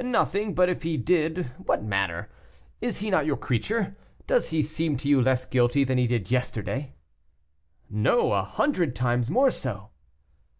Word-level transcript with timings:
"Nothing; 0.00 0.54
but 0.54 0.68
if 0.68 0.84
he 0.84 0.96
did, 0.96 1.46
what 1.58 1.82
matter? 1.82 2.30
is 2.80 2.98
he 2.98 3.10
not 3.10 3.26
your 3.26 3.36
creature? 3.36 3.96
Does 4.28 4.50
he 4.50 4.62
seem 4.62 4.96
to 4.98 5.08
you 5.08 5.20
less 5.20 5.44
guilty 5.44 5.82
than 5.82 5.98
he 5.98 6.06
did 6.06 6.30
yesterday?" 6.30 6.94
"No, 7.90 8.30
a 8.32 8.44
hundred 8.44 8.94
times 8.94 9.28
more 9.28 9.50
so." 9.50 9.90